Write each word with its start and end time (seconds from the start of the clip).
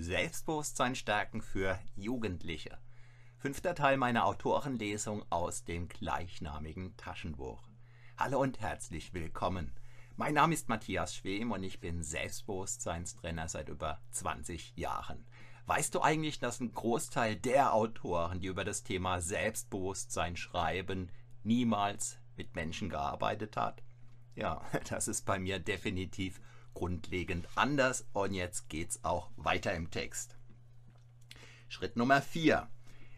Selbstbewusstsein 0.00 0.94
stärken 0.94 1.42
für 1.42 1.76
Jugendliche. 1.96 2.78
Fünfter 3.36 3.74
Teil 3.74 3.96
meiner 3.96 4.26
Autorenlesung 4.26 5.24
aus 5.28 5.64
dem 5.64 5.88
gleichnamigen 5.88 6.96
Taschenbuch. 6.96 7.68
Hallo 8.16 8.40
und 8.40 8.60
herzlich 8.60 9.12
willkommen. 9.12 9.72
Mein 10.14 10.34
Name 10.34 10.54
ist 10.54 10.68
Matthias 10.68 11.16
Schwem 11.16 11.50
und 11.50 11.64
ich 11.64 11.80
bin 11.80 12.04
Selbstbewusstseinstrainer 12.04 13.48
seit 13.48 13.70
über 13.70 14.00
20 14.12 14.76
Jahren. 14.76 15.26
Weißt 15.66 15.92
du 15.96 16.00
eigentlich, 16.00 16.38
dass 16.38 16.60
ein 16.60 16.72
Großteil 16.72 17.34
der 17.34 17.74
Autoren, 17.74 18.38
die 18.38 18.46
über 18.46 18.64
das 18.64 18.84
Thema 18.84 19.20
Selbstbewusstsein 19.20 20.36
schreiben, 20.36 21.10
niemals 21.42 22.20
mit 22.36 22.54
Menschen 22.54 22.88
gearbeitet 22.88 23.56
hat? 23.56 23.82
Ja, 24.36 24.62
das 24.88 25.08
ist 25.08 25.26
bei 25.26 25.40
mir 25.40 25.58
definitiv 25.58 26.40
grundlegend 26.78 27.48
anders 27.56 28.06
und 28.12 28.34
jetzt 28.34 28.68
geht's 28.68 29.02
auch 29.02 29.30
weiter 29.36 29.74
im 29.74 29.90
Text. 29.90 30.36
Schritt 31.68 31.96
Nummer 31.96 32.22
4. 32.22 32.68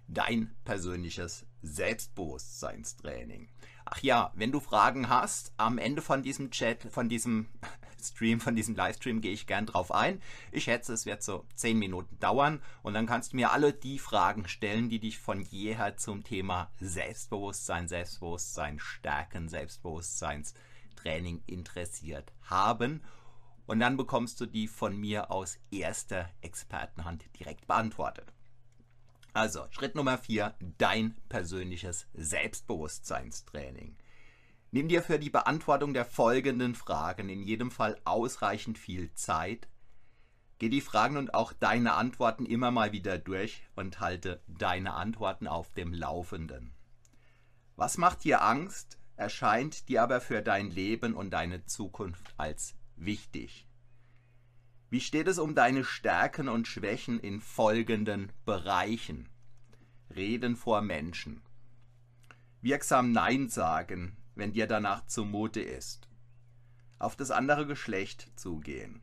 Dein 0.08 0.56
persönliches 0.64 1.44
Selbstbewusstseinstraining. 1.60 3.50
Ach 3.84 3.98
ja, 3.98 4.32
wenn 4.34 4.50
du 4.50 4.60
Fragen 4.60 5.10
hast, 5.10 5.52
am 5.58 5.76
Ende 5.76 6.00
von 6.00 6.22
diesem 6.22 6.50
Chat, 6.50 6.84
von 6.84 7.10
diesem 7.10 7.48
Stream, 8.02 8.40
von 8.40 8.56
diesem 8.56 8.74
Livestream 8.74 9.20
gehe 9.20 9.34
ich 9.34 9.46
gern 9.46 9.66
drauf 9.66 9.92
ein. 9.92 10.22
Ich 10.52 10.64
schätze, 10.64 10.94
es 10.94 11.04
wird 11.04 11.22
so 11.22 11.44
10 11.56 11.78
Minuten 11.78 12.18
dauern 12.18 12.62
und 12.82 12.94
dann 12.94 13.04
kannst 13.04 13.34
du 13.34 13.36
mir 13.36 13.52
alle 13.52 13.74
die 13.74 13.98
Fragen 13.98 14.48
stellen, 14.48 14.88
die 14.88 15.00
dich 15.00 15.18
von 15.18 15.42
jeher 15.42 15.98
zum 15.98 16.24
Thema 16.24 16.70
Selbstbewusstsein, 16.80 17.88
Selbstbewusstsein 17.88 18.78
stärken, 18.78 19.50
Selbstbewusstseinstraining 19.50 21.42
interessiert 21.44 22.32
haben 22.40 23.02
und 23.70 23.78
dann 23.78 23.96
bekommst 23.96 24.40
du 24.40 24.46
die 24.46 24.66
von 24.66 24.96
mir 24.96 25.30
aus 25.30 25.56
erster 25.70 26.28
Expertenhand 26.40 27.26
direkt 27.38 27.68
beantwortet. 27.68 28.34
Also, 29.32 29.64
Schritt 29.70 29.94
Nummer 29.94 30.18
4, 30.18 30.56
dein 30.76 31.14
persönliches 31.28 32.08
Selbstbewusstseinstraining. 32.14 33.96
Nimm 34.72 34.88
dir 34.88 35.04
für 35.04 35.20
die 35.20 35.30
Beantwortung 35.30 35.94
der 35.94 36.04
folgenden 36.04 36.74
Fragen 36.74 37.28
in 37.28 37.44
jedem 37.44 37.70
Fall 37.70 37.96
ausreichend 38.04 38.76
viel 38.76 39.14
Zeit. 39.14 39.68
Geh 40.58 40.68
die 40.68 40.80
Fragen 40.80 41.16
und 41.16 41.34
auch 41.34 41.52
deine 41.52 41.92
Antworten 41.92 42.46
immer 42.46 42.72
mal 42.72 42.90
wieder 42.90 43.18
durch 43.18 43.62
und 43.76 44.00
halte 44.00 44.42
deine 44.48 44.94
Antworten 44.94 45.46
auf 45.46 45.72
dem 45.74 45.94
Laufenden. 45.94 46.74
Was 47.76 47.98
macht 47.98 48.24
dir 48.24 48.42
Angst, 48.42 48.98
erscheint 49.14 49.88
dir 49.88 50.02
aber 50.02 50.20
für 50.20 50.42
dein 50.42 50.72
Leben 50.72 51.14
und 51.14 51.30
deine 51.30 51.64
Zukunft 51.66 52.34
als 52.36 52.74
wichtig. 53.00 53.66
Wie 54.90 55.00
steht 55.00 55.28
es 55.28 55.38
um 55.38 55.54
deine 55.54 55.84
Stärken 55.84 56.48
und 56.48 56.66
Schwächen 56.66 57.20
in 57.20 57.40
folgenden 57.40 58.32
Bereichen? 58.44 59.28
Reden 60.14 60.56
vor 60.56 60.82
Menschen. 60.82 61.42
Wirksam 62.60 63.12
Nein 63.12 63.48
sagen, 63.48 64.16
wenn 64.34 64.52
dir 64.52 64.66
danach 64.66 65.06
zumute 65.06 65.60
ist. 65.60 66.08
Auf 66.98 67.16
das 67.16 67.30
andere 67.30 67.66
Geschlecht 67.66 68.32
zugehen. 68.34 69.00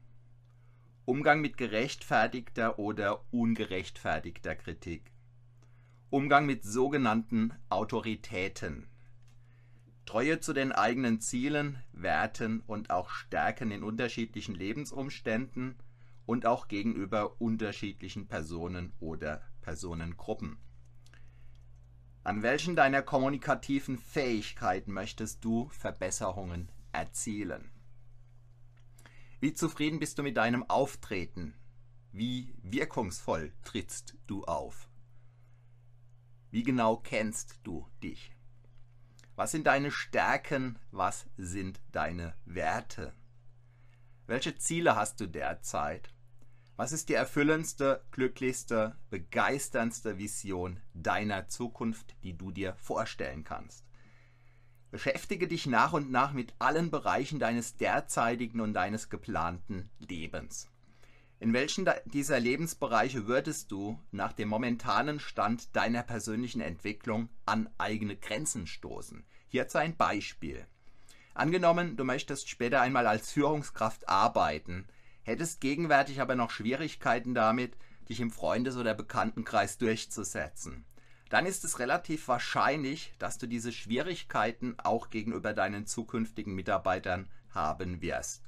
Umgang 1.05 1.39
mit 1.39 1.57
gerechtfertigter 1.57 2.79
oder 2.79 3.23
ungerechtfertigter 3.31 4.55
Kritik. 4.55 5.13
Umgang 6.09 6.45
mit 6.45 6.63
sogenannten 6.65 7.53
Autoritäten. 7.69 8.87
Treue 10.07 10.39
zu 10.39 10.53
den 10.53 10.71
eigenen 10.71 11.19
Zielen, 11.19 11.83
Werten 11.91 12.61
und 12.61 12.91
auch 12.91 13.09
Stärken 13.09 13.71
in 13.71 13.83
unterschiedlichen 13.83 14.55
Lebensumständen 14.55 15.75
und 16.25 16.45
auch 16.45 16.69
gegenüber 16.69 17.41
unterschiedlichen 17.41 18.25
Personen 18.29 18.93
oder 19.01 19.41
Personengruppen. 19.59 20.59
An 22.23 22.41
welchen 22.41 22.77
deiner 22.77 23.01
kommunikativen 23.01 23.97
Fähigkeiten 23.97 24.93
möchtest 24.93 25.43
du 25.43 25.67
Verbesserungen 25.69 26.71
erzielen? 26.93 27.69
Wie 29.41 29.53
zufrieden 29.53 29.99
bist 29.99 30.17
du 30.17 30.23
mit 30.23 30.37
deinem 30.37 30.63
Auftreten? 30.69 31.53
Wie 32.13 32.55
wirkungsvoll 32.63 33.51
trittst 33.65 34.15
du 34.25 34.45
auf? 34.45 34.89
Wie 36.49 36.63
genau 36.63 36.95
kennst 36.95 37.59
du 37.63 37.85
dich? 38.01 38.36
Was 39.37 39.51
sind 39.51 39.67
deine 39.67 39.91
Stärken? 39.91 40.79
Was 40.89 41.27
sind 41.37 41.79
deine 41.91 42.33
Werte? 42.45 43.13
Welche 44.25 44.57
Ziele 44.57 44.95
hast 44.95 45.19
du 45.19 45.27
derzeit? 45.27 46.09
Was 46.75 46.91
ist 46.91 47.07
die 47.07 47.13
erfüllendste, 47.13 48.03
glücklichste, 48.09 48.97
begeisterndste 49.11 50.17
Vision 50.17 50.79
deiner 50.95 51.49
Zukunft, 51.49 52.15
die 52.23 52.35
du 52.35 52.49
dir 52.49 52.73
vorstellen 52.77 53.43
kannst? 53.43 53.85
Beschäftige 54.89 55.47
dich 55.47 55.67
nach 55.67 55.93
und 55.93 56.09
nach 56.09 56.33
mit 56.33 56.55
allen 56.57 56.89
Bereichen 56.89 57.37
deines 57.37 57.75
derzeitigen 57.77 58.59
und 58.59 58.73
deines 58.73 59.07
geplanten 59.07 59.91
Lebens. 59.99 60.67
In 61.39 61.53
welchen 61.53 61.87
dieser 62.05 62.39
Lebensbereiche 62.39 63.27
würdest 63.27 63.71
du 63.71 63.99
nach 64.11 64.33
dem 64.33 64.49
momentanen 64.49 65.19
Stand 65.19 65.75
deiner 65.75 66.01
persönlichen 66.01 66.61
Entwicklung 66.61 67.29
an 67.45 67.69
eigene 67.77 68.15
Grenzen 68.15 68.65
stoßen? 68.65 69.23
Hierzu 69.47 69.77
ein 69.77 69.95
Beispiel. 69.95 70.65
Angenommen, 71.35 71.95
du 71.95 72.03
möchtest 72.03 72.49
später 72.49 72.81
einmal 72.81 73.05
als 73.05 73.31
Führungskraft 73.31 74.09
arbeiten, 74.09 74.87
hättest 75.21 75.61
gegenwärtig 75.61 76.21
aber 76.21 76.33
noch 76.33 76.49
Schwierigkeiten 76.49 77.35
damit, 77.35 77.77
dich 78.09 78.19
im 78.19 78.31
Freundes- 78.31 78.77
oder 78.77 78.95
Bekanntenkreis 78.95 79.77
durchzusetzen. 79.77 80.85
Dann 81.29 81.45
ist 81.45 81.63
es 81.63 81.77
relativ 81.77 82.27
wahrscheinlich, 82.29 83.13
dass 83.19 83.37
du 83.37 83.45
diese 83.45 83.71
Schwierigkeiten 83.71 84.75
auch 84.79 85.11
gegenüber 85.11 85.53
deinen 85.53 85.85
zukünftigen 85.85 86.55
Mitarbeitern 86.55 87.29
haben 87.51 88.01
wirst. 88.01 88.43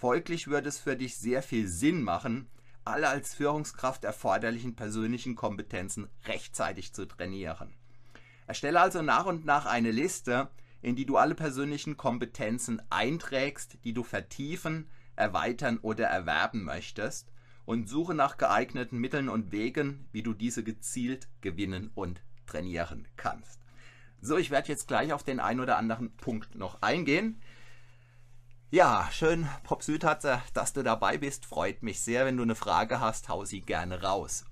Folglich 0.00 0.46
würde 0.46 0.70
es 0.70 0.78
für 0.78 0.96
dich 0.96 1.18
sehr 1.18 1.42
viel 1.42 1.68
Sinn 1.68 2.02
machen, 2.02 2.48
alle 2.86 3.10
als 3.10 3.34
Führungskraft 3.34 4.02
erforderlichen 4.02 4.74
persönlichen 4.74 5.36
Kompetenzen 5.36 6.08
rechtzeitig 6.24 6.94
zu 6.94 7.04
trainieren. 7.04 7.74
Erstelle 8.46 8.80
also 8.80 9.02
nach 9.02 9.26
und 9.26 9.44
nach 9.44 9.66
eine 9.66 9.90
Liste, 9.90 10.48
in 10.80 10.96
die 10.96 11.04
du 11.04 11.18
alle 11.18 11.34
persönlichen 11.34 11.98
Kompetenzen 11.98 12.80
einträgst, 12.88 13.76
die 13.84 13.92
du 13.92 14.02
vertiefen, 14.02 14.88
erweitern 15.16 15.76
oder 15.82 16.06
erwerben 16.06 16.64
möchtest 16.64 17.30
und 17.66 17.86
suche 17.86 18.14
nach 18.14 18.38
geeigneten 18.38 18.96
Mitteln 18.96 19.28
und 19.28 19.52
Wegen, 19.52 20.08
wie 20.12 20.22
du 20.22 20.32
diese 20.32 20.64
gezielt 20.64 21.28
gewinnen 21.42 21.90
und 21.94 22.22
trainieren 22.46 23.06
kannst. 23.18 23.60
So, 24.22 24.38
ich 24.38 24.50
werde 24.50 24.68
jetzt 24.68 24.88
gleich 24.88 25.12
auf 25.12 25.24
den 25.24 25.40
einen 25.40 25.60
oder 25.60 25.76
anderen 25.76 26.16
Punkt 26.16 26.54
noch 26.54 26.80
eingehen. 26.80 27.42
Ja, 28.72 29.08
schön, 29.10 29.48
Pop 29.64 29.82
Südhatzer, 29.82 30.44
dass 30.54 30.72
du 30.72 30.84
dabei 30.84 31.18
bist. 31.18 31.44
Freut 31.44 31.82
mich 31.82 32.00
sehr. 32.02 32.24
Wenn 32.24 32.36
du 32.36 32.44
eine 32.44 32.54
Frage 32.54 33.00
hast, 33.00 33.28
hau 33.28 33.44
sie 33.44 33.62
gerne 33.62 34.02
raus. 34.02 34.44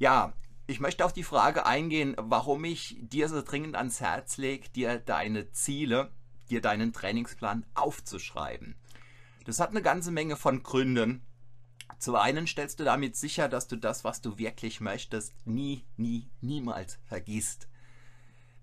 Ja, 0.00 0.32
ich 0.66 0.80
möchte 0.80 1.04
auf 1.04 1.12
die 1.12 1.22
Frage 1.22 1.64
eingehen, 1.64 2.16
warum 2.18 2.64
ich 2.64 2.96
dir 2.98 3.28
so 3.28 3.42
dringend 3.42 3.76
ans 3.76 4.00
Herz 4.00 4.38
lege, 4.38 4.70
dir 4.70 4.98
deine 4.98 5.52
Ziele, 5.52 6.10
dir 6.50 6.62
deinen 6.62 6.92
Trainingsplan 6.92 7.64
aufzuschreiben. 7.74 8.74
Das 9.44 9.60
hat 9.60 9.70
eine 9.70 9.82
ganze 9.82 10.10
Menge 10.10 10.34
von 10.34 10.64
Gründen. 10.64 11.24
Zum 12.00 12.16
einen 12.16 12.48
stellst 12.48 12.80
du 12.80 12.84
damit 12.84 13.14
sicher, 13.14 13.48
dass 13.48 13.68
du 13.68 13.76
das, 13.76 14.02
was 14.02 14.20
du 14.20 14.36
wirklich 14.36 14.80
möchtest, 14.80 15.32
nie, 15.46 15.84
nie, 15.96 16.28
niemals 16.40 16.98
vergisst. 17.04 17.68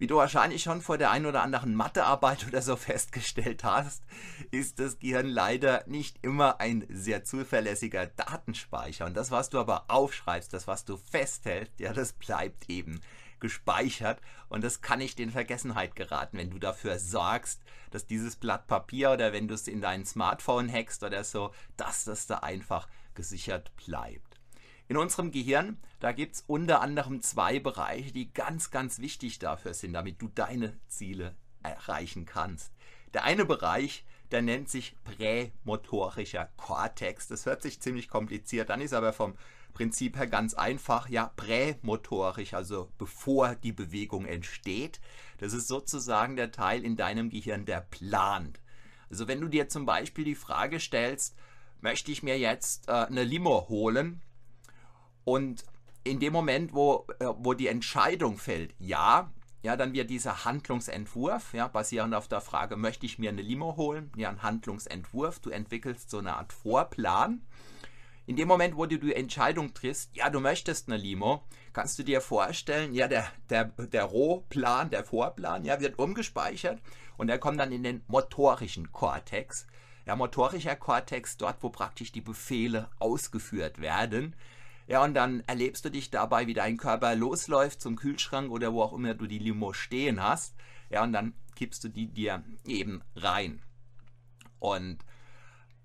Wie 0.01 0.07
du 0.07 0.15
wahrscheinlich 0.15 0.63
schon 0.63 0.81
vor 0.81 0.97
der 0.97 1.11
einen 1.11 1.27
oder 1.27 1.43
anderen 1.43 1.75
Mathearbeit 1.75 2.43
oder 2.47 2.63
so 2.63 2.75
festgestellt 2.75 3.63
hast, 3.63 4.03
ist 4.49 4.79
das 4.79 4.97
Gehirn 4.97 5.27
leider 5.27 5.83
nicht 5.85 6.17
immer 6.23 6.59
ein 6.59 6.87
sehr 6.89 7.23
zuverlässiger 7.23 8.07
Datenspeicher. 8.07 9.05
Und 9.05 9.13
das, 9.15 9.29
was 9.29 9.51
du 9.51 9.59
aber 9.59 9.85
aufschreibst, 9.89 10.53
das, 10.53 10.65
was 10.65 10.85
du 10.85 10.97
festhältst, 10.97 11.79
ja, 11.79 11.93
das 11.93 12.13
bleibt 12.13 12.67
eben 12.67 12.99
gespeichert 13.39 14.19
und 14.49 14.63
das 14.63 14.81
kann 14.81 14.97
nicht 14.97 15.19
in 15.19 15.29
Vergessenheit 15.29 15.95
geraten, 15.95 16.39
wenn 16.39 16.49
du 16.49 16.57
dafür 16.57 16.97
sorgst, 16.97 17.61
dass 17.91 18.07
dieses 18.07 18.35
Blatt 18.37 18.65
Papier 18.65 19.11
oder 19.11 19.33
wenn 19.33 19.47
du 19.47 19.53
es 19.53 19.67
in 19.67 19.81
dein 19.81 20.07
Smartphone 20.07 20.67
hackst 20.67 21.03
oder 21.03 21.23
so, 21.23 21.53
dass 21.77 22.05
das 22.05 22.25
da 22.25 22.37
einfach 22.37 22.87
gesichert 23.13 23.71
bleibt. 23.75 24.30
In 24.91 24.97
unserem 24.97 25.31
Gehirn, 25.31 25.77
da 26.01 26.11
gibt 26.11 26.35
es 26.35 26.43
unter 26.47 26.81
anderem 26.81 27.21
zwei 27.21 27.59
Bereiche, 27.59 28.11
die 28.11 28.33
ganz, 28.33 28.71
ganz 28.71 28.99
wichtig 28.99 29.39
dafür 29.39 29.73
sind, 29.73 29.93
damit 29.93 30.21
du 30.21 30.27
deine 30.27 30.77
Ziele 30.89 31.33
erreichen 31.63 32.25
kannst. 32.25 32.73
Der 33.13 33.23
eine 33.23 33.45
Bereich, 33.45 34.03
der 34.31 34.41
nennt 34.41 34.67
sich 34.67 34.97
prämotorischer 35.05 36.49
Kortex. 36.57 37.29
Das 37.29 37.45
hört 37.45 37.61
sich 37.61 37.79
ziemlich 37.79 38.09
kompliziert 38.09 38.69
an, 38.69 38.81
ist 38.81 38.93
aber 38.93 39.13
vom 39.13 39.35
Prinzip 39.73 40.17
her 40.17 40.27
ganz 40.27 40.55
einfach. 40.55 41.07
Ja, 41.07 41.31
prämotorisch, 41.37 42.53
also 42.53 42.91
bevor 42.97 43.55
die 43.55 43.71
Bewegung 43.71 44.25
entsteht. 44.25 44.99
Das 45.37 45.53
ist 45.53 45.69
sozusagen 45.69 46.35
der 46.35 46.51
Teil 46.51 46.83
in 46.83 46.97
deinem 46.97 47.29
Gehirn, 47.29 47.63
der 47.63 47.79
plant. 47.79 48.59
Also 49.09 49.29
wenn 49.29 49.39
du 49.39 49.47
dir 49.47 49.69
zum 49.69 49.85
Beispiel 49.85 50.25
die 50.25 50.35
Frage 50.35 50.81
stellst, 50.81 51.37
möchte 51.79 52.11
ich 52.11 52.23
mir 52.23 52.37
jetzt 52.37 52.89
äh, 52.89 52.91
eine 52.91 53.23
Limo 53.23 53.69
holen, 53.69 54.21
Und 55.23 55.63
in 56.03 56.19
dem 56.19 56.33
Moment, 56.33 56.73
wo, 56.73 57.05
äh, 57.19 57.25
wo 57.37 57.53
die 57.53 57.67
Entscheidung 57.67 58.37
fällt, 58.37 58.73
ja, 58.79 59.31
ja, 59.63 59.77
dann 59.77 59.93
wird 59.93 60.09
dieser 60.09 60.43
Handlungsentwurf, 60.43 61.53
ja, 61.53 61.67
basierend 61.67 62.15
auf 62.15 62.27
der 62.27 62.41
Frage, 62.41 62.77
möchte 62.77 63.05
ich 63.05 63.19
mir 63.19 63.29
eine 63.29 63.43
Limo 63.43 63.75
holen? 63.77 64.11
Ja, 64.15 64.29
ein 64.29 64.41
Handlungsentwurf. 64.41 65.39
Du 65.39 65.51
entwickelst 65.51 66.09
so 66.09 66.17
eine 66.17 66.35
Art 66.35 66.51
Vorplan. 66.51 67.43
In 68.25 68.37
dem 68.37 68.47
Moment, 68.47 68.75
wo 68.75 68.87
du 68.87 68.97
die 68.97 69.13
Entscheidung 69.13 69.73
triffst, 69.73 70.15
ja, 70.15 70.29
du 70.31 70.39
möchtest 70.39 70.87
eine 70.87 70.97
Limo, 70.97 71.43
kannst 71.73 71.99
du 71.99 72.03
dir 72.03 72.21
vorstellen, 72.21 72.93
ja, 72.93 73.07
der, 73.07 73.27
der, 73.49 73.65
der 73.65 74.05
Rohplan, 74.05 74.89
der 74.89 75.03
Vorplan, 75.03 75.63
ja, 75.63 75.79
wird 75.79 75.99
umgespeichert 75.99 76.81
und 77.17 77.27
der 77.27 77.37
kommt 77.37 77.59
dann 77.59 77.71
in 77.71 77.83
den 77.83 78.03
motorischen 78.07 78.91
Kortex. 78.91 79.67
Ja, 80.07 80.15
motorischer 80.15 80.75
Kortex, 80.75 81.37
dort, 81.37 81.61
wo 81.61 81.69
praktisch 81.69 82.11
die 82.11 82.21
Befehle 82.21 82.89
ausgeführt 82.97 83.79
werden. 83.79 84.35
Ja, 84.91 85.05
und 85.05 85.13
dann 85.13 85.39
erlebst 85.47 85.85
du 85.85 85.89
dich 85.89 86.09
dabei, 86.09 86.47
wie 86.47 86.53
dein 86.53 86.75
Körper 86.75 87.15
losläuft 87.15 87.81
zum 87.81 87.95
Kühlschrank 87.95 88.51
oder 88.51 88.73
wo 88.73 88.81
auch 88.81 88.91
immer 88.91 89.13
du 89.13 89.25
die 89.25 89.39
Limo 89.39 89.71
stehen 89.71 90.21
hast. 90.21 90.53
Ja, 90.89 91.01
und 91.03 91.13
dann 91.13 91.33
kippst 91.55 91.81
du 91.85 91.87
die 91.87 92.07
dir 92.07 92.43
eben 92.65 93.01
rein. 93.15 93.61
Und 94.59 94.97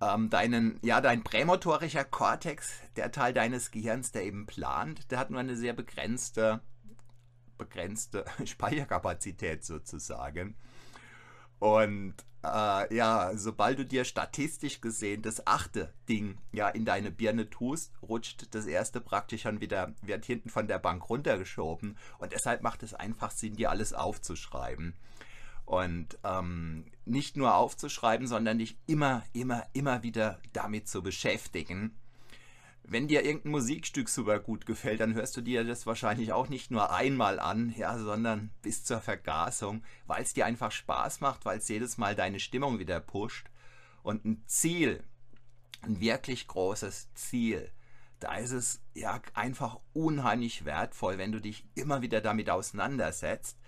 ähm, 0.01 0.29
deinen, 0.29 0.81
ja, 0.83 1.01
dein 1.01 1.23
prämotorischer 1.23 2.03
Kortex, 2.03 2.81
der 2.97 3.13
Teil 3.13 3.33
deines 3.33 3.71
Gehirns, 3.71 4.11
der 4.11 4.25
eben 4.25 4.45
plant, 4.45 5.09
der 5.13 5.21
hat 5.21 5.31
nur 5.31 5.39
eine 5.39 5.57
sehr 5.57 5.73
begrenzte, 5.73 6.61
begrenzte 7.59 8.25
Speicherkapazität 8.45 9.65
sozusagen. 9.65 10.57
Und 11.61 12.17
äh, 12.47 12.95
ja, 12.95 13.33
sobald 13.37 13.79
du 13.79 13.87
dir 13.87 14.05
statistisch 14.05 14.81
gesehen 14.81 15.23
das 15.23 15.47
achte 15.47 15.93
Ding 16.09 16.39
ja 16.53 16.69
in 16.69 16.85
deine 16.85 17.11
Birne 17.11 17.51
tust, 17.51 17.93
rutscht 18.03 18.55
das 18.55 18.67
erste 18.67 19.01
praktisch 19.01 19.43
schon 19.43 19.61
wieder, 19.61 19.95
wird 20.03 20.25
hinten 20.25 20.51
von 20.51 20.69
der 20.69 20.79
Bank 20.79 21.09
runtergeschoben. 21.09 21.97
Und 22.19 22.33
deshalb 22.33 22.63
macht 22.63 22.83
es 22.83 22.95
einfach 22.95 23.31
Sinn, 23.31 23.57
dir 23.57 23.71
alles 23.71 23.93
aufzuschreiben. 23.93 24.95
Und 25.65 26.19
ähm, 26.23 26.87
nicht 27.05 27.37
nur 27.37 27.57
aufzuschreiben, 27.57 28.27
sondern 28.27 28.59
dich 28.59 28.79
immer, 28.87 29.25
immer, 29.33 29.67
immer 29.73 30.03
wieder 30.03 30.39
damit 30.53 30.89
zu 30.89 31.03
beschäftigen 31.03 31.97
wenn 32.89 33.09
dir 33.09 33.25
irgendein 33.25 33.53
Musikstück 33.53 34.09
super 34.09 34.39
gut 34.39 34.65
gefällt, 34.65 35.01
dann 35.01 35.15
hörst 35.15 35.37
du 35.37 35.41
dir 35.41 35.65
das 35.65 35.87
wahrscheinlich 35.87 36.33
auch 36.33 36.49
nicht 36.49 36.71
nur 36.71 36.93
einmal 36.93 37.41
an, 37.41 37.75
ja, 37.77 37.99
sondern 37.99 38.51
bis 38.63 38.85
zur 38.85 39.01
Vergasung, 39.01 39.83
weil 40.07 40.23
es 40.23 40.35
dir 40.35 40.47
einfach 40.47 40.71
Spaß 40.71 41.21
macht, 41.21 41.45
weil 41.45 41.59
es 41.59 41.69
jedes 41.69 41.99
Mal 41.99 42.15
deine 42.15 42.39
Stimmung 42.39 42.79
wieder 42.79 43.01
pusht. 43.01 43.49
Und 44.03 44.25
ein 44.25 44.45
Ziel, 44.47 45.03
ein 45.83 46.01
wirklich 46.01 46.47
großes 46.47 47.13
Ziel, 47.15 47.71
da 48.21 48.37
ist 48.37 48.53
es 48.53 48.81
ja 48.95 49.21
einfach 49.35 49.79
unheimlich 49.93 50.65
wertvoll, 50.65 51.19
wenn 51.19 51.33
du 51.33 51.41
dich 51.41 51.65
immer 51.75 52.03
wieder 52.03 52.21
damit 52.21 52.49
auseinandersetzt. 52.51 53.59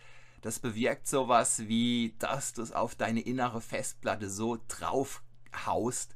Das 0.41 0.61
bewirkt 0.61 1.09
sowas 1.09 1.67
wie, 1.67 2.15
dass 2.21 2.53
du 2.53 2.63
es 2.63 2.73
auf 2.73 2.95
deine 2.95 3.21
innere 3.21 3.61
Festplatte 3.61 4.31
so 4.31 4.59
drauf 4.69 5.23
haust, 5.67 6.15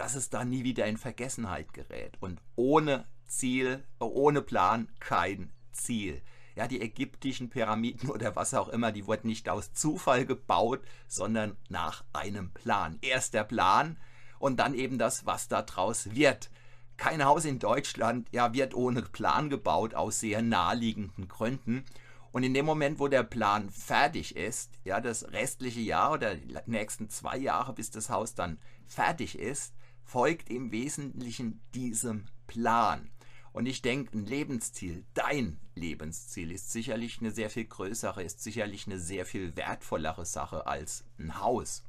dass 0.00 0.14
es 0.14 0.30
da 0.30 0.46
nie 0.46 0.64
wieder 0.64 0.86
in 0.86 0.96
Vergessenheit 0.96 1.74
gerät. 1.74 2.16
Und 2.20 2.40
ohne 2.56 3.04
Ziel, 3.26 3.84
ohne 3.98 4.40
Plan 4.40 4.88
kein 4.98 5.52
Ziel. 5.72 6.22
Ja, 6.56 6.66
die 6.66 6.80
ägyptischen 6.80 7.50
Pyramiden 7.50 8.08
oder 8.10 8.34
was 8.34 8.54
auch 8.54 8.70
immer, 8.70 8.92
die 8.92 9.06
wurden 9.06 9.28
nicht 9.28 9.50
aus 9.50 9.74
Zufall 9.74 10.24
gebaut, 10.24 10.80
sondern 11.06 11.54
nach 11.68 12.02
einem 12.14 12.50
Plan. 12.52 12.96
Erst 13.02 13.34
der 13.34 13.44
Plan 13.44 13.98
und 14.38 14.58
dann 14.58 14.72
eben 14.72 14.96
das, 14.96 15.26
was 15.26 15.48
daraus 15.48 16.14
wird. 16.14 16.50
Kein 16.96 17.22
Haus 17.22 17.44
in 17.44 17.58
Deutschland 17.58 18.26
ja, 18.32 18.54
wird 18.54 18.72
ohne 18.72 19.02
Plan 19.02 19.50
gebaut, 19.50 19.94
aus 19.94 20.20
sehr 20.20 20.40
naheliegenden 20.40 21.28
Gründen. 21.28 21.84
Und 22.32 22.42
in 22.42 22.54
dem 22.54 22.64
Moment, 22.64 23.00
wo 23.00 23.08
der 23.08 23.22
Plan 23.22 23.68
fertig 23.68 24.34
ist, 24.34 24.70
ja, 24.82 24.98
das 25.02 25.30
restliche 25.30 25.80
Jahr 25.80 26.12
oder 26.12 26.36
die 26.36 26.56
nächsten 26.64 27.10
zwei 27.10 27.36
Jahre, 27.36 27.74
bis 27.74 27.90
das 27.90 28.08
Haus 28.08 28.34
dann 28.34 28.58
fertig 28.86 29.38
ist, 29.38 29.74
folgt 30.10 30.50
im 30.50 30.72
Wesentlichen 30.72 31.62
diesem 31.72 32.26
Plan. 32.48 33.12
Und 33.52 33.66
ich 33.66 33.80
denke, 33.80 34.18
ein 34.18 34.26
Lebensziel, 34.26 35.04
dein 35.14 35.60
Lebensziel 35.76 36.50
ist 36.50 36.72
sicherlich 36.72 37.20
eine 37.20 37.30
sehr 37.30 37.48
viel 37.48 37.66
größere, 37.66 38.24
ist 38.24 38.42
sicherlich 38.42 38.88
eine 38.88 38.98
sehr 38.98 39.24
viel 39.24 39.54
wertvollere 39.54 40.26
Sache 40.26 40.66
als 40.66 41.04
ein 41.20 41.40
Haus. 41.40 41.84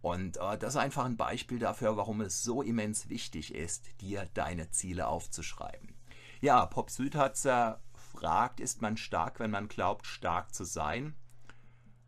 Und 0.00 0.38
äh, 0.38 0.56
das 0.56 0.70
ist 0.74 0.80
einfach 0.80 1.04
ein 1.04 1.18
Beispiel 1.18 1.58
dafür, 1.58 1.98
warum 1.98 2.22
es 2.22 2.42
so 2.42 2.62
immens 2.62 3.10
wichtig 3.10 3.54
ist, 3.54 4.00
dir 4.00 4.26
deine 4.32 4.70
Ziele 4.70 5.06
aufzuschreiben. 5.06 5.94
Ja, 6.40 6.64
Pop 6.64 6.88
Süd 6.90 7.14
hat 7.14 7.36
fragt, 7.36 8.58
ist 8.58 8.80
man 8.80 8.96
stark, 8.96 9.38
wenn 9.38 9.50
man 9.50 9.68
glaubt, 9.68 10.06
stark 10.06 10.54
zu 10.54 10.64
sein? 10.64 11.14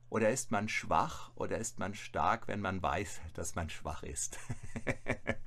Oder 0.08 0.31
ist 0.31 0.50
man 0.50 0.70
schwach 0.70 1.31
oder 1.34 1.58
ist 1.58 1.78
man 1.78 1.94
stark, 1.94 2.49
wenn 2.49 2.61
man 2.61 2.82
weiß, 2.82 3.20
dass 3.34 3.55
man 3.55 3.69
schwach 3.69 4.02
ist? 4.02 4.38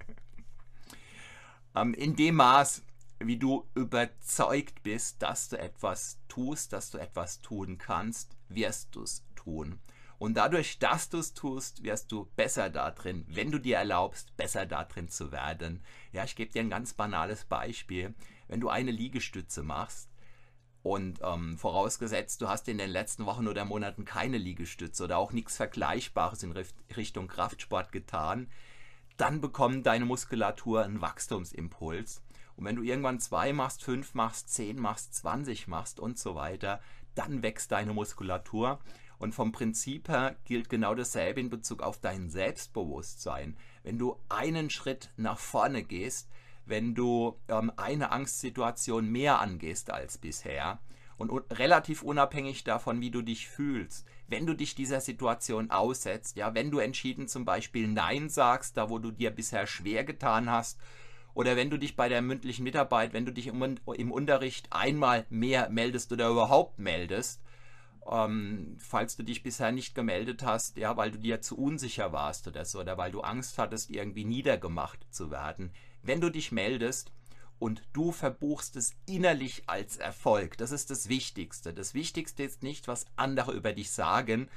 Ähm, 1.76 1.94
in 1.94 2.16
dem 2.16 2.36
Maß, 2.36 2.84
wie 3.20 3.38
du 3.38 3.68
überzeugt 3.74 4.84
bist, 4.84 5.22
dass 5.22 5.50
du 5.50 5.58
etwas 5.58 6.20
tust, 6.28 6.74
dass 6.74 6.92
du 6.92 6.98
etwas 6.98 7.42
tun 7.42 7.78
kannst, 7.78 8.38
wirst 8.50 8.96
du 8.96 9.04
es 9.04 9.24
tun. 9.36 9.80
Und 10.20 10.36
dadurch, 10.36 10.80
dass 10.80 11.10
du 11.10 11.18
es 11.18 11.34
tust, 11.34 11.84
wirst 11.84 12.12
du 12.12 12.30
besser 12.36 12.70
darin, 12.70 13.26
wenn 13.28 13.52
du 13.52 13.60
dir 13.60 13.78
erlaubst, 13.78 14.38
besser 14.38 14.66
darin 14.66 15.10
zu 15.10 15.32
werden. 15.32 15.84
Ja, 16.12 16.24
ich 16.24 16.36
gebe 16.36 16.52
dir 16.52 16.62
ein 16.62 16.70
ganz 16.70 16.94
banales 16.94 17.44
Beispiel. 17.46 18.14
Wenn 18.48 18.62
du 18.62 18.70
eine 18.70 18.92
Liegestütze 18.92 19.64
machst, 19.64 20.10
und 20.84 21.22
ähm, 21.24 21.58
vorausgesetzt, 21.58 22.42
du 22.42 22.50
hast 22.50 22.68
in 22.68 22.78
den 22.78 22.90
letzten 22.90 23.26
Wochen 23.26 23.48
oder 23.48 23.64
Monaten 23.64 24.04
keine 24.04 24.38
Liegestütze 24.38 25.06
oder 25.06 25.18
auch 25.18 25.32
nichts 25.32 25.56
Vergleichbares 25.56 26.44
in 26.44 26.52
Richtung 26.98 27.30
Kraftsport 27.30 27.94
getan, 27.94 28.50
dann 29.18 29.42
bekommt 29.42 29.86
deine 29.86 30.06
Muskulatur 30.06 30.84
einen 30.84 31.02
Wachstumsimpuls. 31.02 32.22
Und 32.56 32.66
wenn 32.66 32.76
du 32.76 32.84
irgendwann 32.84 33.20
zwei 33.20 33.54
machst, 33.54 33.84
fünf 33.84 34.14
machst, 34.14 34.54
zehn 34.54 34.80
machst, 34.80 35.16
zwanzig 35.16 35.68
machst 35.68 36.00
und 36.00 36.20
so 36.20 36.36
weiter, 36.36 36.80
dann 37.16 37.44
wächst 37.44 37.72
deine 37.72 37.94
Muskulatur. 37.94 38.80
Und 39.18 39.34
vom 39.34 39.52
Prinzip 39.52 40.10
her 40.10 40.36
gilt 40.44 40.70
genau 40.70 40.96
dasselbe 40.96 41.40
in 41.40 41.50
Bezug 41.50 41.82
auf 41.82 42.00
dein 42.00 42.30
Selbstbewusstsein. 42.30 43.56
Wenn 43.84 43.98
du 43.98 44.20
einen 44.30 44.70
Schritt 44.70 45.12
nach 45.18 45.40
vorne 45.40 45.84
gehst, 45.84 46.30
wenn 46.66 46.94
du 46.94 47.40
ähm, 47.48 47.72
eine 47.78 48.12
Angstsituation 48.12 49.10
mehr 49.10 49.40
angehst 49.40 49.92
als 49.92 50.18
bisher 50.18 50.80
und 51.18 51.32
relativ 51.58 52.04
unabhängig 52.04 52.64
davon, 52.64 53.02
wie 53.02 53.12
du 53.12 53.22
dich 53.22 53.48
fühlst, 53.48 54.06
wenn 54.28 54.46
du 54.46 54.54
dich 54.54 54.76
dieser 54.76 55.02
Situation 55.02 55.72
aussetzt, 55.72 56.38
ja, 56.38 56.54
wenn 56.56 56.72
du 56.72 56.80
entschieden 56.80 57.28
zum 57.28 57.46
Beispiel 57.46 57.88
Nein 57.88 58.30
sagst, 58.30 58.78
da 58.78 58.90
wo 58.90 59.00
du 59.00 59.12
dir 59.12 59.32
bisher 59.32 59.68
schwer 59.68 60.04
getan 60.04 60.50
hast, 60.50 60.80
oder 61.34 61.56
wenn 61.56 61.70
du 61.70 61.78
dich 61.78 61.96
bei 61.96 62.10
der 62.10 62.22
mündlichen 62.22 62.64
Mitarbeit, 62.64 63.14
wenn 63.14 63.26
du 63.26 63.34
dich 63.34 63.48
im, 63.48 63.78
im 63.96 64.12
Unterricht 64.12 64.68
einmal 64.72 65.26
mehr 65.30 65.70
meldest 65.70 66.12
oder 66.12 66.30
überhaupt 66.30 66.78
meldest, 66.78 67.42
ähm, 68.10 68.78
falls 68.80 69.16
du 69.16 69.24
dich 69.24 69.44
bisher 69.44 69.72
nicht 69.72 69.96
gemeldet 69.96 70.44
hast, 70.44 70.78
ja, 70.78 70.96
weil 70.98 71.12
du 71.12 71.18
dir 71.18 71.42
zu 71.42 71.58
unsicher 71.58 72.12
warst 72.12 72.48
oder 72.48 72.66
so, 72.66 72.82
oder 72.82 72.98
weil 72.98 73.12
du 73.12 73.22
Angst 73.22 73.58
hattest, 73.58 73.90
irgendwie 73.90 74.26
niedergemacht 74.26 75.08
zu 75.10 75.32
werden, 75.32 75.72
wenn 76.04 76.22
du 76.22 76.30
dich 76.30 76.52
meldest 76.52 77.12
und 77.60 77.84
du 77.94 78.12
verbuchst 78.12 78.76
es 78.76 78.94
innerlich 79.06 79.64
als 79.68 79.98
Erfolg, 79.98 80.58
das 80.58 80.72
ist 80.72 80.90
das 80.90 81.10
Wichtigste. 81.10 81.74
Das 81.74 81.94
Wichtigste 81.94 82.44
ist 82.44 82.64
nicht, 82.64 82.88
was 82.88 83.06
andere 83.16 83.54
über 83.54 83.74
dich 83.74 83.92
sagen 83.92 84.50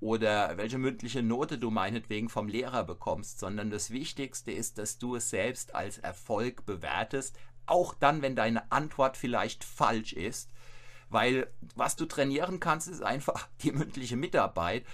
oder 0.00 0.56
welche 0.56 0.78
mündliche 0.78 1.22
Note 1.22 1.58
du 1.58 1.70
meinetwegen 1.70 2.28
vom 2.28 2.48
Lehrer 2.48 2.84
bekommst, 2.84 3.38
sondern 3.38 3.70
das 3.70 3.90
Wichtigste 3.90 4.50
ist, 4.50 4.78
dass 4.78 4.98
du 4.98 5.16
es 5.16 5.30
selbst 5.30 5.74
als 5.74 5.98
Erfolg 5.98 6.66
bewertest, 6.66 7.38
auch 7.66 7.94
dann, 7.94 8.20
wenn 8.22 8.34
deine 8.34 8.70
Antwort 8.72 9.16
vielleicht 9.16 9.62
falsch 9.62 10.12
ist. 10.12 10.50
Weil 11.08 11.52
was 11.76 11.94
du 11.94 12.06
trainieren 12.06 12.58
kannst, 12.58 12.88
ist 12.88 13.02
einfach 13.02 13.48
die 13.62 13.70
mündliche 13.70 14.16
Mitarbeit, 14.16 14.84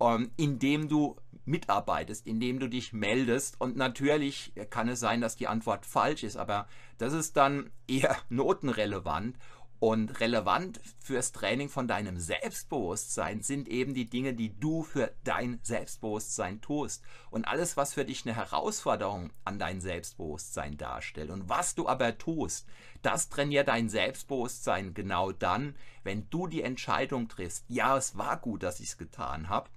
ähm, 0.00 0.30
indem 0.36 0.88
du 0.88 1.16
mitarbeitest, 1.44 2.26
indem 2.26 2.58
du 2.58 2.68
dich 2.68 2.92
meldest. 2.92 3.60
Und 3.60 3.76
natürlich 3.76 4.52
kann 4.70 4.88
es 4.88 5.00
sein, 5.00 5.20
dass 5.20 5.36
die 5.36 5.48
Antwort 5.48 5.84
falsch 5.84 6.22
ist, 6.22 6.36
aber 6.36 6.66
das 6.98 7.12
ist 7.12 7.36
dann 7.36 7.70
eher 7.86 8.16
notenrelevant. 8.28 9.36
Und 9.82 10.20
relevant 10.20 10.78
fürs 10.98 11.32
Training 11.32 11.70
von 11.70 11.88
deinem 11.88 12.18
Selbstbewusstsein 12.18 13.40
sind 13.40 13.66
eben 13.66 13.94
die 13.94 14.10
Dinge, 14.10 14.34
die 14.34 14.54
du 14.60 14.82
für 14.82 15.10
dein 15.24 15.58
Selbstbewusstsein 15.62 16.60
tust. 16.60 17.02
Und 17.30 17.48
alles, 17.48 17.78
was 17.78 17.94
für 17.94 18.04
dich 18.04 18.26
eine 18.26 18.36
Herausforderung 18.36 19.32
an 19.46 19.58
dein 19.58 19.80
Selbstbewusstsein 19.80 20.76
darstellt. 20.76 21.30
Und 21.30 21.48
was 21.48 21.74
du 21.74 21.88
aber 21.88 22.18
tust, 22.18 22.66
das 23.00 23.30
trainiert 23.30 23.68
dein 23.68 23.88
Selbstbewusstsein 23.88 24.92
genau 24.92 25.32
dann, 25.32 25.74
wenn 26.04 26.28
du 26.28 26.46
die 26.46 26.62
Entscheidung 26.62 27.28
triffst, 27.28 27.64
ja, 27.68 27.96
es 27.96 28.18
war 28.18 28.36
gut, 28.36 28.62
dass 28.62 28.80
ich 28.80 28.88
es 28.88 28.98
getan 28.98 29.48
habe 29.48 29.70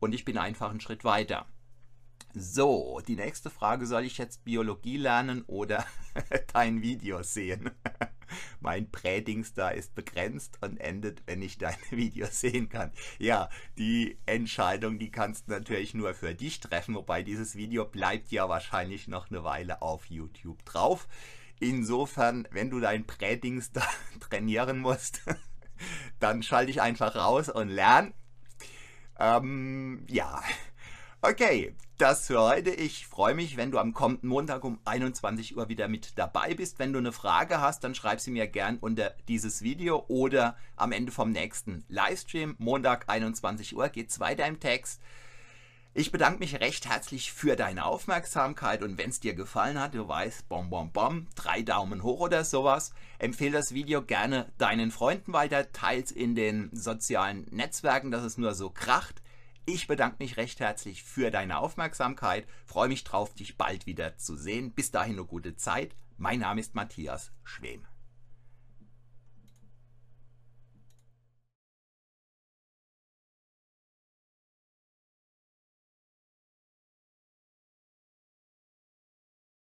und 0.00 0.14
ich 0.14 0.24
bin 0.24 0.38
einfach 0.38 0.70
einen 0.70 0.80
Schritt 0.80 1.04
weiter. 1.04 1.46
So, 2.34 3.00
die 3.06 3.16
nächste 3.16 3.48
Frage, 3.48 3.86
soll 3.86 4.04
ich 4.04 4.18
jetzt 4.18 4.44
Biologie 4.44 4.98
lernen 4.98 5.42
oder 5.46 5.86
dein 6.52 6.82
Video 6.82 7.22
sehen? 7.22 7.70
mein 8.60 8.90
Prädings 8.90 9.54
da 9.54 9.70
ist 9.70 9.94
begrenzt 9.94 10.58
und 10.60 10.78
endet, 10.78 11.22
wenn 11.26 11.42
ich 11.42 11.58
deine 11.58 11.78
Videos 11.90 12.40
sehen 12.40 12.68
kann. 12.68 12.92
Ja, 13.18 13.48
die 13.78 14.18
Entscheidung, 14.26 14.98
die 14.98 15.10
kannst 15.10 15.48
du 15.48 15.52
natürlich 15.52 15.94
nur 15.94 16.14
für 16.14 16.34
dich 16.34 16.60
treffen, 16.60 16.94
wobei 16.94 17.22
dieses 17.22 17.56
Video 17.56 17.84
bleibt 17.84 18.30
ja 18.30 18.48
wahrscheinlich 18.48 19.08
noch 19.08 19.30
eine 19.30 19.44
Weile 19.44 19.82
auf 19.82 20.06
YouTube 20.06 20.64
drauf. 20.64 21.08
Insofern, 21.58 22.46
wenn 22.50 22.70
du 22.70 22.80
dein 22.80 23.06
Prädings 23.06 23.72
da 23.72 23.82
trainieren 24.20 24.78
musst, 24.78 25.22
dann 26.18 26.42
schalte 26.42 26.70
ich 26.70 26.82
einfach 26.82 27.14
raus 27.16 27.48
und 27.48 27.68
lern. 27.68 28.12
Ähm, 29.18 30.04
ja. 30.08 30.42
Okay, 31.22 31.74
das 31.98 32.26
für 32.26 32.40
heute. 32.40 32.70
Ich 32.70 33.06
freue 33.06 33.34
mich, 33.34 33.56
wenn 33.56 33.70
du 33.70 33.78
am 33.78 33.94
kommenden 33.94 34.28
Montag 34.28 34.62
um 34.64 34.78
21 34.84 35.56
Uhr 35.56 35.68
wieder 35.68 35.88
mit 35.88 36.18
dabei 36.18 36.54
bist. 36.54 36.78
Wenn 36.78 36.92
du 36.92 36.98
eine 36.98 37.12
Frage 37.12 37.60
hast, 37.60 37.84
dann 37.84 37.94
schreib 37.94 38.20
sie 38.20 38.30
mir 38.30 38.46
gern 38.46 38.76
unter 38.78 39.14
dieses 39.26 39.62
Video 39.62 40.04
oder 40.08 40.56
am 40.76 40.92
Ende 40.92 41.10
vom 41.10 41.32
nächsten 41.32 41.84
Livestream. 41.88 42.54
Montag 42.58 43.08
21 43.08 43.74
Uhr 43.74 43.88
geht's 43.88 44.20
weiter 44.20 44.46
im 44.46 44.60
Text. 44.60 45.00
Ich 45.98 46.12
bedanke 46.12 46.40
mich 46.40 46.60
recht 46.60 46.86
herzlich 46.86 47.32
für 47.32 47.56
deine 47.56 47.86
Aufmerksamkeit 47.86 48.82
und 48.82 48.98
wenn 48.98 49.08
es 49.08 49.18
dir 49.18 49.32
gefallen 49.32 49.80
hat, 49.80 49.94
du 49.94 50.06
weißt, 50.06 50.46
bom 50.46 50.68
bom 50.68 50.92
bom, 50.92 51.26
drei 51.36 51.62
Daumen 51.62 52.02
hoch 52.02 52.20
oder 52.20 52.44
sowas. 52.44 52.92
Empfehle 53.18 53.52
das 53.52 53.72
Video 53.72 54.02
gerne 54.02 54.52
deinen 54.58 54.90
Freunden 54.90 55.32
weiter, 55.32 55.72
teils 55.72 56.12
in 56.12 56.34
den 56.34 56.68
sozialen 56.70 57.46
Netzwerken, 57.50 58.10
dass 58.10 58.24
es 58.24 58.36
nur 58.36 58.54
so 58.54 58.68
kracht. 58.68 59.22
Ich 59.64 59.86
bedanke 59.86 60.16
mich 60.18 60.36
recht 60.36 60.60
herzlich 60.60 61.02
für 61.02 61.30
deine 61.30 61.56
Aufmerksamkeit, 61.56 62.46
freue 62.66 62.88
mich 62.88 63.02
drauf, 63.02 63.32
dich 63.32 63.56
bald 63.56 63.86
wieder 63.86 64.18
zu 64.18 64.36
sehen. 64.36 64.72
Bis 64.72 64.90
dahin 64.90 65.14
eine 65.14 65.24
gute 65.24 65.56
Zeit. 65.56 65.96
Mein 66.18 66.40
Name 66.40 66.60
ist 66.60 66.74
Matthias 66.74 67.32
Schwem. 67.42 67.86